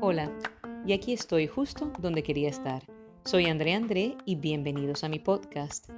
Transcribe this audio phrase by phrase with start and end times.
[0.00, 0.32] Hola,
[0.86, 2.82] y aquí estoy justo donde quería estar.
[3.26, 5.90] Soy André André y bienvenidos a mi podcast.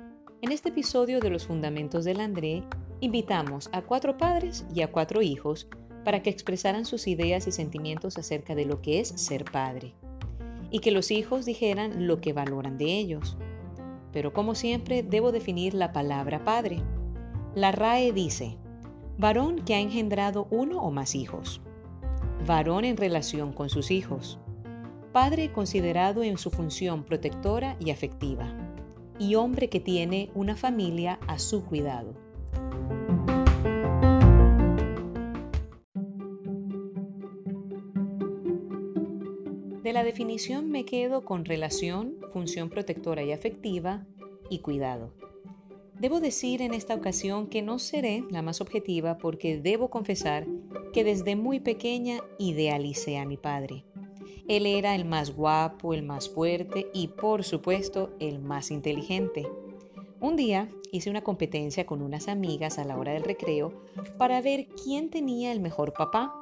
[0.43, 2.65] En este episodio de los Fundamentos del André,
[2.99, 5.69] invitamos a cuatro padres y a cuatro hijos
[6.05, 9.95] para que expresaran sus ideas y sentimientos acerca de lo que es ser padre,
[10.73, 13.37] y que los hijos dijeran lo que valoran de ellos.
[14.13, 16.83] Pero como siempre, debo definir la palabra padre.
[17.55, 18.59] La RAE dice,
[19.19, 21.61] varón que ha engendrado uno o más hijos
[22.47, 24.39] varón en relación con sus hijos,
[25.13, 28.55] padre considerado en su función protectora y afectiva,
[29.19, 32.15] y hombre que tiene una familia a su cuidado.
[39.83, 44.07] De la definición me quedo con relación, función protectora y afectiva
[44.51, 45.13] y cuidado.
[46.01, 50.47] Debo decir en esta ocasión que no seré la más objetiva porque debo confesar
[50.93, 53.85] que desde muy pequeña idealicé a mi padre.
[54.47, 59.49] Él era el más guapo, el más fuerte y por supuesto el más inteligente.
[60.21, 63.85] Un día hice una competencia con unas amigas a la hora del recreo
[64.19, 66.33] para ver quién tenía el mejor papá.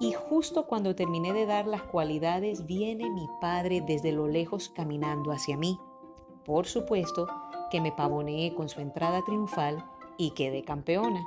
[0.00, 5.30] Y justo cuando terminé de dar las cualidades viene mi padre desde lo lejos caminando
[5.32, 5.78] hacia mí.
[6.44, 7.26] Por supuesto,
[7.70, 9.84] que me pavoneé con su entrada triunfal
[10.16, 11.24] y quedé campeona.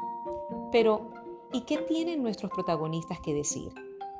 [0.71, 1.11] Pero,
[1.53, 3.71] ¿y qué tienen nuestros protagonistas que decir?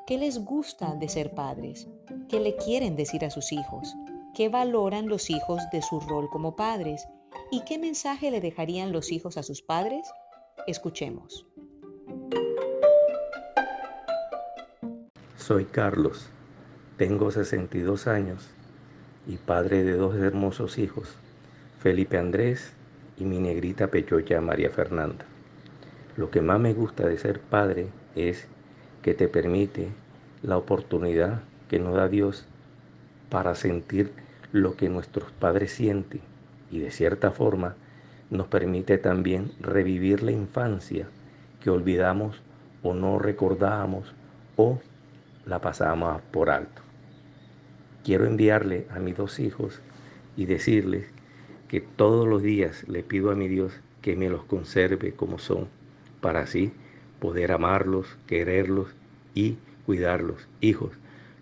[0.06, 1.88] ¿Qué les gusta de ser padres?
[2.28, 3.94] ¿Qué le quieren decir a sus hijos?
[4.34, 7.06] ¿Qué valoran los hijos de su rol como padres?
[7.50, 10.08] ¿Y qué mensaje le dejarían los hijos a sus padres?
[10.66, 11.46] Escuchemos.
[15.36, 16.28] Soy Carlos,
[16.96, 18.48] tengo 62 años
[19.26, 21.16] y padre de dos hermosos hijos.
[21.80, 22.74] Felipe Andrés
[23.16, 25.24] y mi negrita pechocha María Fernanda.
[26.14, 28.46] Lo que más me gusta de ser padre es
[29.00, 29.88] que te permite
[30.42, 32.44] la oportunidad que nos da Dios
[33.30, 34.12] para sentir
[34.52, 36.20] lo que nuestros padres sienten
[36.70, 37.76] y de cierta forma
[38.28, 41.08] nos permite también revivir la infancia
[41.62, 42.42] que olvidamos
[42.82, 44.12] o no recordábamos
[44.56, 44.80] o
[45.46, 46.82] la pasábamos por alto.
[48.04, 49.80] Quiero enviarle a mis dos hijos
[50.36, 51.06] y decirles
[51.70, 53.72] que todos los días le pido a mi Dios
[54.02, 55.68] que me los conserve como son,
[56.20, 56.72] para así
[57.20, 58.88] poder amarlos, quererlos
[59.36, 60.48] y cuidarlos.
[60.60, 60.90] Hijos,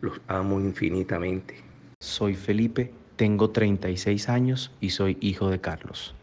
[0.03, 1.55] los amo infinitamente.
[2.01, 6.15] Soy Felipe, tengo 36 años y soy hijo de Carlos.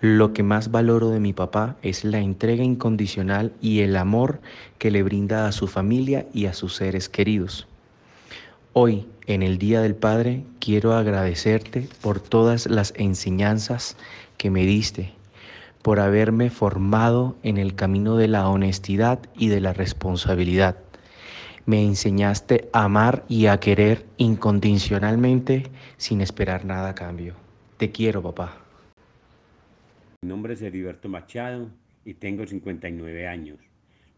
[0.00, 4.38] Lo que más valoro de mi papá es la entrega incondicional y el amor
[4.78, 7.66] que le brinda a su familia y a sus seres queridos.
[8.76, 13.96] Hoy, en el Día del Padre, quiero agradecerte por todas las enseñanzas
[14.36, 15.12] que me diste,
[15.80, 20.76] por haberme formado en el camino de la honestidad y de la responsabilidad.
[21.66, 27.34] Me enseñaste a amar y a querer incondicionalmente sin esperar nada a cambio.
[27.76, 28.58] Te quiero, papá.
[30.22, 31.70] Mi nombre es Heriberto Machado
[32.04, 33.58] y tengo 59 años.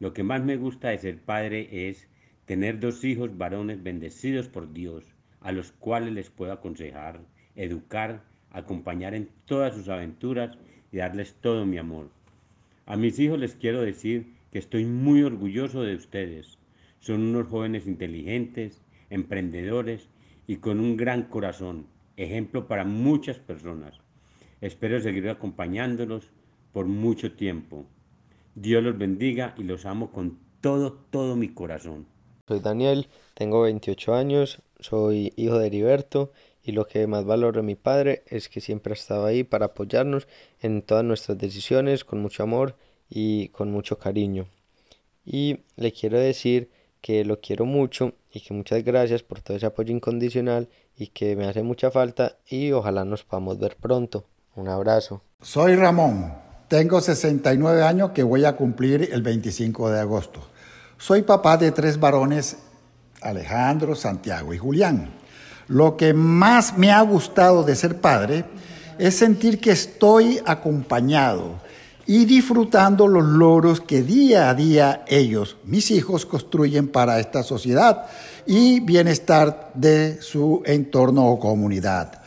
[0.01, 2.09] Lo que más me gusta de ser padre es
[2.47, 5.05] tener dos hijos varones bendecidos por Dios,
[5.41, 7.21] a los cuales les puedo aconsejar,
[7.57, 10.57] educar, acompañar en todas sus aventuras
[10.93, 12.09] y darles todo mi amor.
[12.87, 16.59] A mis hijos les quiero decir que estoy muy orgulloso de ustedes.
[17.01, 18.81] Son unos jóvenes inteligentes,
[19.11, 20.09] emprendedores
[20.47, 21.87] y con un gran corazón,
[22.17, 24.01] ejemplo para muchas personas.
[24.61, 26.31] Espero seguir acompañándolos
[26.73, 27.87] por mucho tiempo.
[28.55, 32.07] Dios los bendiga y los amo con todo, todo mi corazón.
[32.49, 36.31] Soy Daniel, tengo 28 años, soy hijo de Heriberto
[36.63, 39.67] y lo que más valoro de mi padre es que siempre ha estado ahí para
[39.67, 40.29] apoyarnos
[40.61, 42.77] en todas nuestras decisiones con mucho amor
[43.11, 44.47] y con mucho cariño.
[45.25, 46.71] Y le quiero decir
[47.01, 51.35] que lo quiero mucho y que muchas gracias por todo ese apoyo incondicional y que
[51.35, 54.25] me hace mucha falta y ojalá nos podamos ver pronto.
[54.55, 55.21] Un abrazo.
[55.43, 56.33] Soy Ramón,
[56.69, 60.56] tengo 69 años que voy a cumplir el 25 de agosto.
[60.99, 62.57] Soy papá de tres varones,
[63.21, 65.11] Alejandro, Santiago y Julián.
[65.69, 68.47] Lo que más me ha gustado de ser padre
[68.99, 71.61] es sentir que estoy acompañado
[72.07, 78.07] y disfrutando los logros que día a día ellos, mis hijos, construyen para esta sociedad
[78.47, 82.23] y bienestar de su entorno o comunidad.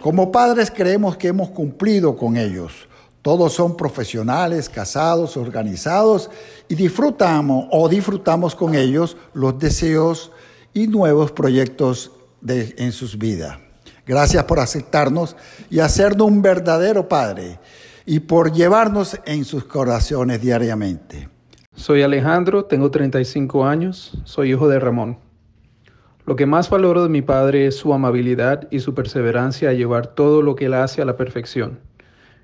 [0.00, 2.89] Como padres creemos que hemos cumplido con ellos
[3.22, 6.30] todos son profesionales, casados, organizados
[6.68, 10.32] y disfrutamos o disfrutamos con ellos los deseos
[10.72, 12.12] y nuevos proyectos
[12.46, 13.58] en sus vidas.
[14.06, 15.36] Gracias por aceptarnos
[15.68, 17.58] y hacernos un verdadero Padre
[18.06, 21.28] y por llevarnos en sus corazones diariamente.
[21.74, 25.18] Soy Alejandro, tengo 35 años, soy hijo de Ramón.
[26.26, 30.08] Lo que más valoro de mi padre es su amabilidad y su perseverancia a llevar
[30.08, 31.89] todo lo que él hace a la perfección.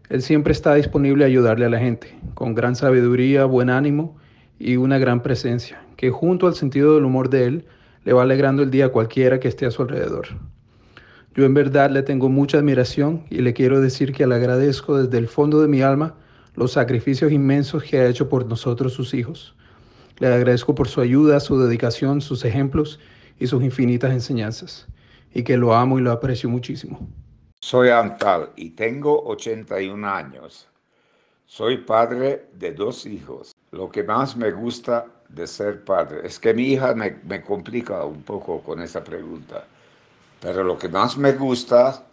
[0.08, 4.16] Él siempre está disponible a ayudarle a la gente, con gran sabiduría, buen ánimo
[4.58, 7.66] y una gran presencia, que junto al sentido del humor de él,
[8.04, 10.28] le va alegrando el día a cualquiera que esté a su alrededor.
[11.34, 15.18] Yo en verdad le tengo mucha admiración y le quiero decir que le agradezco desde
[15.18, 16.14] el fondo de mi alma
[16.54, 19.56] los sacrificios inmensos que ha hecho por nosotros sus hijos.
[20.18, 23.00] Le agradezco por su ayuda, su dedicación, sus ejemplos
[23.38, 24.86] y sus infinitas enseñanzas,
[25.34, 27.06] y que lo amo y lo aprecio muchísimo.
[27.68, 30.68] Soy Antal y tengo 81 años.
[31.46, 33.56] Soy padre de dos hijos.
[33.72, 38.04] Lo que más me gusta de ser padre es que mi hija me, me complica
[38.04, 39.66] un poco con esa pregunta,
[40.40, 42.06] pero lo que más me gusta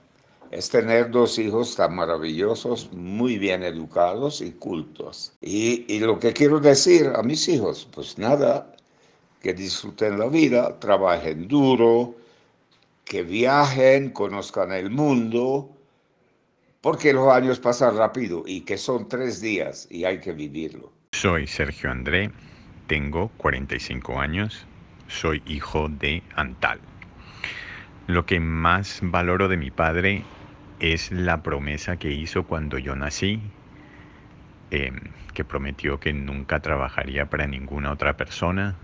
[0.49, 5.33] es tener dos hijos tan maravillosos, muy bien educados y cultos.
[5.39, 8.73] Y, y, lo que quiero decir a mis hijos, pues nada,
[9.39, 12.15] que disfruten la vida, trabajen duro,
[13.05, 15.69] que viajen, conozcan el mundo,
[16.81, 20.91] porque los años pasan rápido y que son tres días y hay que vivirlo.
[21.11, 22.31] Soy Sergio André,
[22.87, 24.65] tengo 45 años,
[25.07, 26.79] soy hijo de Antal.
[28.07, 30.23] Lo que más valoro de mi padre
[30.79, 33.39] es la promesa que hizo cuando yo nací,
[34.71, 34.91] eh,
[35.33, 38.75] que prometió que nunca trabajaría para ninguna otra persona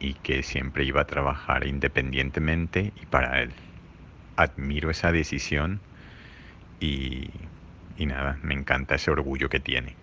[0.00, 3.52] y que siempre iba a trabajar independientemente y para él.
[4.36, 5.80] Admiro esa decisión
[6.80, 7.30] y,
[7.96, 9.96] y nada, me encanta ese orgullo que tiene.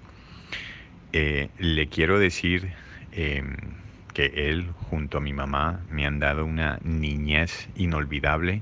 [1.14, 2.74] Eh, le quiero decir
[3.14, 3.42] eh,
[4.14, 8.62] que él junto a mi mamá me han dado una niñez inolvidable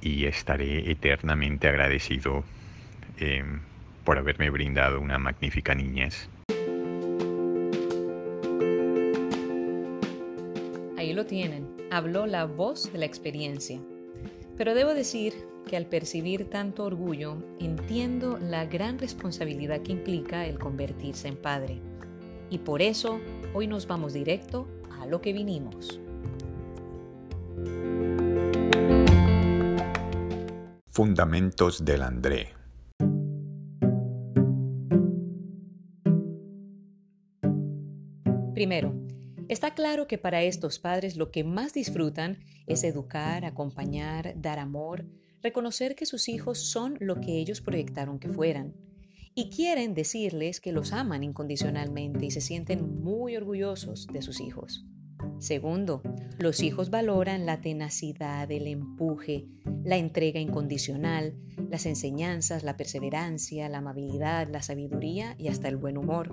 [0.00, 2.44] y estaré eternamente agradecido
[3.18, 3.44] eh,
[4.04, 6.28] por haberme brindado una magnífica niñez.
[11.12, 13.78] Ahí lo tienen, habló la voz de la experiencia.
[14.56, 15.34] Pero debo decir
[15.68, 21.82] que al percibir tanto orgullo, entiendo la gran responsabilidad que implica el convertirse en padre.
[22.48, 23.20] Y por eso
[23.52, 24.66] hoy nos vamos directo
[24.98, 26.00] a lo que vinimos.
[30.88, 32.54] Fundamentos del André.
[38.54, 38.94] Primero,
[39.52, 45.06] está claro que para estos padres lo que más disfrutan es educar, acompañar, dar amor,
[45.42, 48.74] reconocer que sus hijos son lo que ellos proyectaron que fueran.
[49.34, 54.84] Y quieren decirles que los aman incondicionalmente y se sienten muy orgullosos de sus hijos.
[55.38, 56.02] Segundo,
[56.38, 59.46] los hijos valoran la tenacidad, el empuje,
[59.84, 61.34] la entrega incondicional,
[61.70, 66.32] las enseñanzas, la perseverancia, la amabilidad, la sabiduría y hasta el buen humor.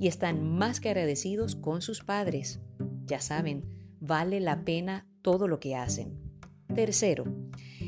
[0.00, 2.58] Y están más que agradecidos con sus padres.
[3.06, 3.64] Ya saben,
[4.00, 6.18] vale la pena todo lo que hacen.
[6.74, 7.24] Tercero,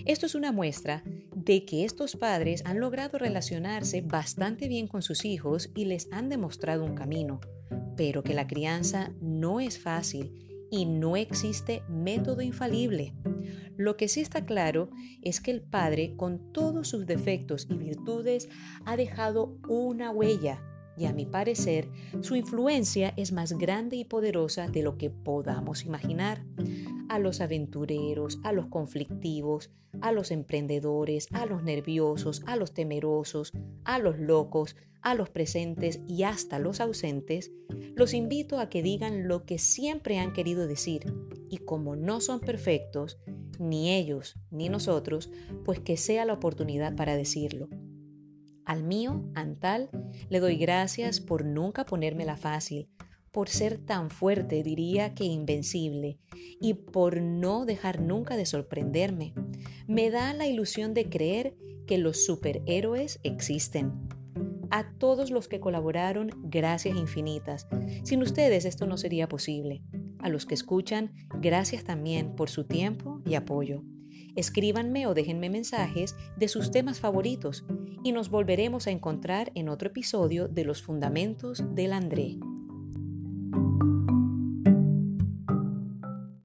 [0.05, 1.03] esto es una muestra
[1.35, 6.29] de que estos padres han logrado relacionarse bastante bien con sus hijos y les han
[6.29, 7.41] demostrado un camino,
[7.97, 13.15] pero que la crianza no es fácil y no existe método infalible.
[13.77, 14.91] Lo que sí está claro
[15.23, 18.49] es que el padre, con todos sus defectos y virtudes,
[18.85, 20.63] ha dejado una huella
[20.97, 21.89] y a mi parecer
[22.21, 26.45] su influencia es más grande y poderosa de lo que podamos imaginar.
[27.09, 29.71] A los aventureros, a los conflictivos,
[30.01, 33.53] a los emprendedores, a los nerviosos, a los temerosos,
[33.85, 37.53] a los locos, a los presentes y hasta los ausentes,
[37.95, 41.13] los invito a que digan lo que siempre han querido decir
[41.51, 43.19] y como no son perfectos,
[43.59, 45.31] ni ellos ni nosotros,
[45.65, 47.69] pues que sea la oportunidad para decirlo.
[48.65, 49.91] Al mío, Antal,
[50.29, 52.89] le doy gracias por nunca ponérmela fácil,
[53.33, 56.19] por ser tan fuerte, diría que invencible,
[56.61, 59.35] y por no dejar nunca de sorprenderme.
[59.87, 63.93] Me da la ilusión de creer que los superhéroes existen.
[64.71, 67.67] A todos los que colaboraron, gracias infinitas.
[68.05, 69.83] Sin ustedes esto no sería posible.
[70.19, 73.83] A los que escuchan, gracias también por su tiempo y apoyo.
[74.37, 77.65] Escríbanme o déjenme mensajes de sus temas favoritos
[78.03, 82.39] y nos volveremos a encontrar en otro episodio de Los Fundamentos del André.